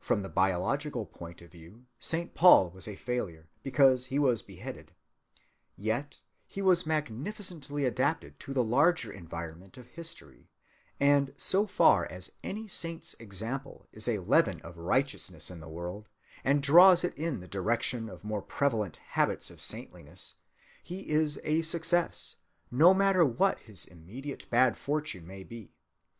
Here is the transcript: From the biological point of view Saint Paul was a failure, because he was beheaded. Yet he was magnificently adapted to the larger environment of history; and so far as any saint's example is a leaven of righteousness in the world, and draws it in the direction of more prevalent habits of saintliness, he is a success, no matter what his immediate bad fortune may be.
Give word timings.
From 0.00 0.22
the 0.22 0.28
biological 0.28 1.06
point 1.06 1.40
of 1.40 1.52
view 1.52 1.86
Saint 2.00 2.34
Paul 2.34 2.70
was 2.70 2.88
a 2.88 2.96
failure, 2.96 3.48
because 3.62 4.06
he 4.06 4.18
was 4.18 4.42
beheaded. 4.42 4.90
Yet 5.76 6.18
he 6.48 6.60
was 6.60 6.86
magnificently 6.86 7.84
adapted 7.84 8.40
to 8.40 8.52
the 8.52 8.64
larger 8.64 9.12
environment 9.12 9.76
of 9.76 9.86
history; 9.86 10.50
and 10.98 11.32
so 11.36 11.68
far 11.68 12.04
as 12.06 12.32
any 12.42 12.66
saint's 12.66 13.14
example 13.20 13.86
is 13.92 14.08
a 14.08 14.18
leaven 14.18 14.60
of 14.62 14.76
righteousness 14.76 15.52
in 15.52 15.60
the 15.60 15.68
world, 15.68 16.08
and 16.42 16.64
draws 16.64 17.04
it 17.04 17.16
in 17.16 17.38
the 17.38 17.46
direction 17.46 18.08
of 18.08 18.24
more 18.24 18.42
prevalent 18.42 18.96
habits 18.96 19.50
of 19.52 19.60
saintliness, 19.60 20.34
he 20.82 21.10
is 21.10 21.38
a 21.44 21.62
success, 21.62 22.38
no 22.72 22.92
matter 22.92 23.24
what 23.24 23.60
his 23.60 23.86
immediate 23.86 24.50
bad 24.50 24.76
fortune 24.76 25.24
may 25.28 25.44
be. 25.44 25.70